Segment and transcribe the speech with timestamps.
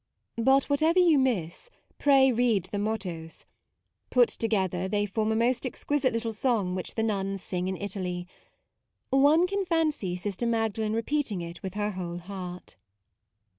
[0.41, 1.69] But what ever you miss,
[1.99, 3.45] pray read the mottoes.
[4.09, 7.43] Put together, they form a most ex MAUDE 91 quisite little song which the nuns
[7.43, 8.25] sing in Italy.
[9.11, 12.77] One can fancy Sister Magdalen repeating it with her whole heart.